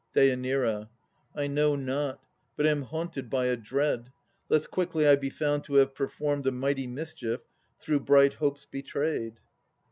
[0.15, 0.87] DÊ.
[1.35, 2.25] I know not,
[2.57, 4.11] but am haunted by a dread,
[4.49, 7.41] Lest quickly I be found to have performed A mighty mischief,
[7.79, 9.35] through bright hopes betrayed.